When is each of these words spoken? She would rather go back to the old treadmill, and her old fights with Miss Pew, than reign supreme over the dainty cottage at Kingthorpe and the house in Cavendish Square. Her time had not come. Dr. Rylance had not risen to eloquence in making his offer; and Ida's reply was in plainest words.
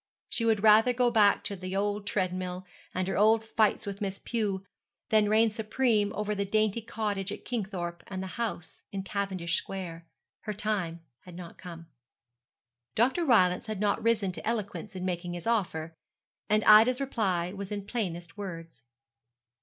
She 0.29 0.45
would 0.45 0.63
rather 0.63 0.93
go 0.93 1.11
back 1.11 1.43
to 1.43 1.55
the 1.55 1.75
old 1.75 2.07
treadmill, 2.07 2.65
and 2.91 3.07
her 3.07 3.15
old 3.15 3.45
fights 3.45 3.85
with 3.85 4.01
Miss 4.01 4.17
Pew, 4.17 4.65
than 5.09 5.29
reign 5.29 5.51
supreme 5.51 6.11
over 6.15 6.33
the 6.33 6.43
dainty 6.43 6.81
cottage 6.81 7.31
at 7.31 7.45
Kingthorpe 7.45 8.01
and 8.07 8.23
the 8.23 8.41
house 8.41 8.81
in 8.91 9.03
Cavendish 9.03 9.55
Square. 9.57 10.07
Her 10.39 10.55
time 10.55 11.01
had 11.19 11.35
not 11.35 11.59
come. 11.59 11.85
Dr. 12.95 13.23
Rylance 13.25 13.67
had 13.67 13.79
not 13.79 14.01
risen 14.01 14.31
to 14.31 14.47
eloquence 14.47 14.95
in 14.95 15.05
making 15.05 15.33
his 15.33 15.45
offer; 15.45 15.93
and 16.49 16.63
Ida's 16.63 16.99
reply 16.99 17.53
was 17.53 17.71
in 17.71 17.85
plainest 17.85 18.35
words. 18.39 18.83